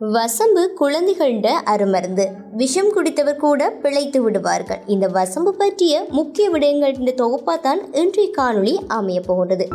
[0.00, 2.26] வசம்பு குழந்தைகளிட அருமருந்து.
[2.52, 4.78] விஷம் குடித்தவர் கூட பிழைத்து விடுவார்கள்.
[4.86, 9.68] இந்த வசம்பு பற்றிய முக்கிய விடயங்கள் விடயங்களின் தொகுப்பாத்தான் இன்றைய காணொளி அமைய போகின்றது.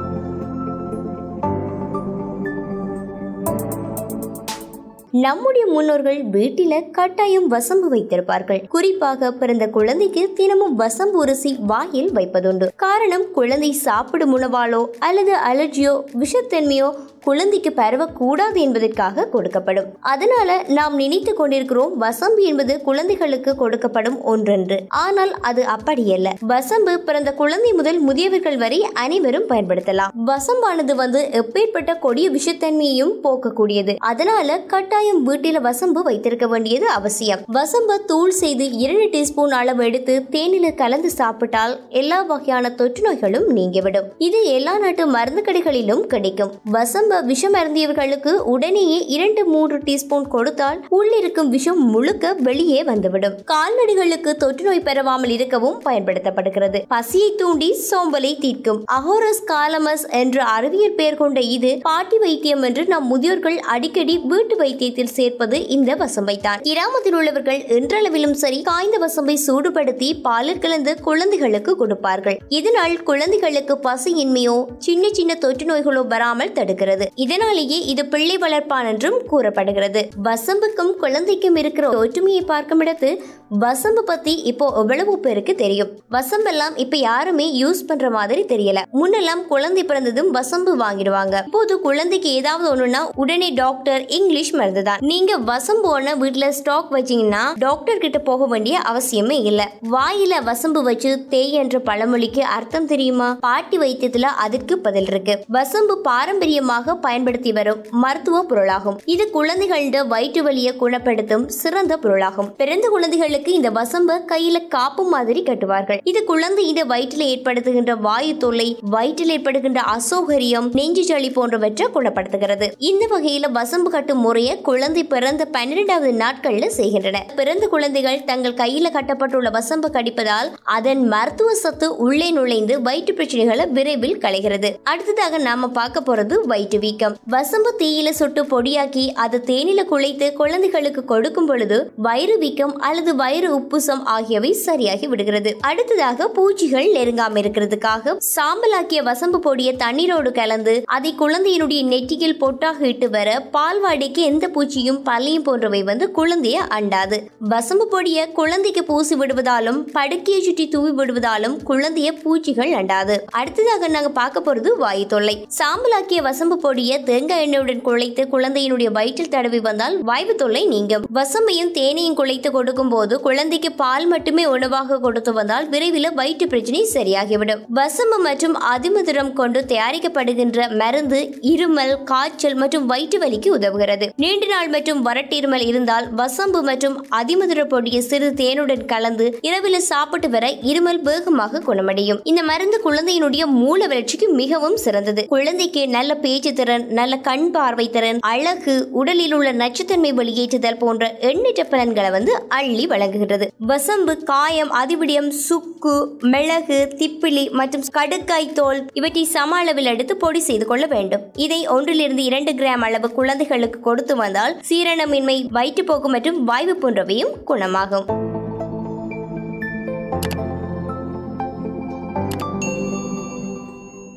[5.11, 8.67] நம்முடைய முன்னோர்கள் வீட்டில கட்டாயம் வசம்பு வைத்திருப்பார்கள்.
[8.67, 12.67] குறிப்பாக பிறந்த குழந்தைக்கு தினமும் வசம்பு உரசி வாயில் வைப்பதுண்டு.
[12.75, 16.93] காரணம் குழந்தை சாப்பிடும் உணவாலோ அல்லது அலர்ஜியோ விஷத்தன்மையோ
[17.23, 19.89] குழந்தைக்கு பரவக்கூடாது என்பதற்காக கொடுக்கப்படும்.
[20.13, 24.77] அதனால நாம் நினைத்து கொண்டிருக்கிறோம் வசம்பு என்பது குழந்தைகளுக்கு கொடுக்கப்படும் ஒன்றென்று.
[24.87, 26.29] ஆனால் அது அப்படியல்ல.
[26.51, 30.13] வசம்பு பிறந்த குழந்தை முதல் முதியவர்கள் வரை அனைவரும் பயன்படுத்தலாம்.
[30.25, 33.95] வசம்பானது வந்து எப்பேற்பட்ட கொடிய விஷத்தன்மையையும் போக்கக்கூடியது.
[34.11, 37.43] அதனால கட்டாயம் வீட்டில வசம்பு வைத்திருக்க வேண்டியது அவசியம்.
[37.47, 44.09] வசம்பை தூள் செய்து இரண்டு டீஸ்பூன் அளவு எடுத்து தேனில கலந்து சாப்பிட்டால் எல்லா வகையான தொற்று நோய்களும் நீங்கிவிடும்.
[44.17, 46.53] இது எல்லா நாட்டு மருந்து கடைகளிலும் கிடைக்கும்.
[46.71, 53.35] வசம்ப விஷம் அருந்தியவர்களுக்கு உடனேயே இரண்டு மூன்று டீஸ்பூன் கொடுத்தால் உள்ளிருக்கும் விஷம் முழுக்க வெளியே வந்துவிடும்.
[53.45, 56.81] கால்நடைகளுக்கு தொற்று நோய் இருக்கவும் பயன்படுத்தப்படுகிறது.
[56.87, 58.83] பசியை தூண்டி சோம்பலை தீர்க்கும்.
[58.97, 65.13] அஹோரஸ் காலமஸ் என்ற அறிவியல் பெயர் கொண்ட இது பாட்டி வைத்தியம் என்று நம் முதியோர்கள் அடிக்கடி வீட்டு வைத்தியத்தில்
[65.17, 72.39] சேர்ப்பது இந்த வசம்பை தான் கிராமத்தில் உள்ளவர்கள் என்றளவிலும் சரி காய்ந்த வசம்பை சூடுபடுத்தி பாலில் கலந்து குழந்தைகளுக்கு கொடுப்பார்கள்.
[72.47, 77.02] இதனால் குழந்தைகளுக்கு பசியின்மையோ சின்ன சின்ன தொற்று நோய்களோ வராமல் தடுக்கிறது.
[77.15, 80.09] இதனாலேயே இது பிள்ளை வளர்ப்பான் என்றும் கூறப்படுகிறது.
[80.23, 85.89] வசம்புக்கும் குழந்தைக்கும் இருக்கிற ஒற்றுமையை பார்க்கும் இடத்து வசம்பு பத்தி இப்போ எவ்வளவு பேருக்கு தெரியும்.
[86.09, 88.79] வசம்பெல்லாம் இப்ப யாருமே யூஸ் பண்ற மாதிரி தெரியல.
[88.93, 91.45] முன்னெல்லாம் குழந்தை பிறந்ததும் வசம்பு வாங்கிடுவாங்க.
[91.45, 97.53] இப்போது குழந்தைக்கு ஏதாவது ஒண்ணுனா உடனே டாக்டர் இங்கிலீஷ் மருந்து தான் நீங்க வசம்பு ஒண்ணு வீட்டுல ஸ்டாக் வச்சீங்கன்னா
[97.55, 99.71] டாக்டர் கிட்ட போக வேண்டிய அவசியமே இல்ல.
[99.91, 103.37] வாயில வசம்பு வச்சு தேய் என்ற பழமொழிக்கு அர்த்தம் தெரியுமா?
[103.39, 105.43] பாட்டி வைத்தியத்துல அதற்கு பதில் இருக்கு.
[105.47, 108.99] வசம்பு பாரம்பரியமாக பயன்படுத்தி வரும் மருத்துவ பொருளாகும்.
[109.05, 112.55] இது குழந்தைகளிட வயிற்று வலியை குணப்படுத்தும் சிறந்த பொருளாகும்.
[112.55, 115.99] பிறந்த குழந்தைகளுக்கு இந்த வசம்ப கையில காப்பு மாதிரி கட்டுவார்கள்.
[116.03, 122.71] இது குழந்தை இந்த வயிற்றில் ஏற்படுத்துகின்ற வாயு தொல்லை வயிற்றில் ஏற்படுகின்ற அசௌகரியம் நெஞ்சு சளி போன்றவற்றை குணப்படுத்துகிறது.
[122.77, 127.25] இந்த வகையில வசம்பு கட்டும் முறையை குழந்தை பிறந்த பன்னிரெண்டாவது நாட்கள்ல செய்கின்றன.
[127.35, 134.17] பிறந்த குழந்தைகள் தங்கள் கையில கட்டப்பட்டுள்ள வசம்பு கடிப்பதால் அதன் மருத்துவ சத்து உள்ளே நுழைந்து வயிற்று பிரச்சனைகளை விரைவில்
[134.17, 134.79] களைகிறது.
[134.83, 141.45] அடுத்ததாக நாம பார்க்க போறது வயிற்று வீக்கம் வசம்பு தீயில சுட்டு பொடியாக்கி அது தேனில குழைத்து குழந்தைகளுக்கு கொடுக்கும்
[141.45, 145.55] பொழுது வயிறு வீக்கம் அல்லது வயிறு உப்புசம் ஆகியவை சரியாகி விடுகிறது.
[145.59, 153.49] அடுத்ததாக பூச்சிகள் நெருங்காம இருக்கிறதுக்காக சாம்பலாக்கிய வசம்பு பொடியை தண்ணீரோடு கலந்து அதை குழந்தையினுடைய நெற்றியில் பொட்டாக இட்டு வர
[153.53, 157.19] பால்வாடிக்கு எந்த பூச்சியும் பல்லியும் போன்றவை வந்து குழந்தைய அண்டாது.
[157.39, 163.17] வசம்பு பொடியை குழந்தைக்கு பூசி விடுவதாலும் படுக்கையை சுற்றி தூவி விடுவதாலும் குழந்தைய பூச்சிகள் அண்டாது.
[163.29, 165.47] அடுத்ததாக நாங்க பார்க்க போறது வாயு தொல்லை.
[165.59, 171.05] சாம்பலாக்கிய வசம்பு பொடியை தேங்காய் எண்ணெயுடன் குழைத்து குழந்தையினுடைய வயிற்றில் தடவி வந்தால் வாய்வு தொல்லை நீங்கும்.
[171.17, 177.61] வசம்பையும் தேனையும் குழைத்து கொடுக்கும் போது குழந்தைக்கு பால் மட்டுமே உணவாக கொடுத்து வந்தால் விரைவில் வயிற்று பிரச்சனை சரியாகிவிடும்.
[177.79, 181.19] வசம்பு மற்றும் அதிமதுரம் கொண்டு தயாரிக்கப்படுகின்ற மருந்து
[181.53, 184.07] இருமல் காய்ச்சல் மற்றும் வயிற்று வலிக்கு உதவுகிறது.
[184.23, 190.45] நீண்ட நாள் மற்றும் வறட்டிருமல் இருந்தால் வசம்பு மற்றும் அதிமதுர பொடியை சிறு தேனுடன் கலந்து இரவில் சாப்பிட்டு வர
[190.71, 192.21] இருமல் வேகமாக குணமடையும்.
[192.31, 195.21] இந்த மருந்து குழந்தையினுடைய மூல வளர்ச்சிக்கு மிகவும் சிறந்தது.
[195.35, 201.63] குழந்தைக்கு நல்ல பேச்சு திறன் நல்ல கண் பார்வை திறன் அழகு உடலில் உள்ள நச்சுத்தன்மை வெளியேற்றுதல் போன்ற எண்ணற்ற
[201.63, 203.47] பலன்களை வந்து அள்ளி வழங்குகின்றது.
[203.57, 210.65] வசம்பு காயம் அதிவிடியம் சுக்கு மிளகு திப்பிலி மற்றும் கடுக்காய் தோல் இவற்றை சம அளவில் எடுத்து பொடி செய்து
[210.65, 211.21] கொள்ள வேண்டும்.
[211.35, 218.31] இதை ஒன்றிலிருந்து இரண்டு கிராம் அளவு குழந்தைகளுக்கு கொடுத்து வந்தால் சீரணமின்மை வயிற்றுப்போக்கு மற்றும் வாய்வு போன்றவையும் குணமாகும்.